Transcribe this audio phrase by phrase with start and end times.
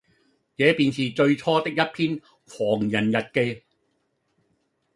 [0.57, 1.87] 這便是最初的一篇
[2.47, 3.39] 《狂人日記》。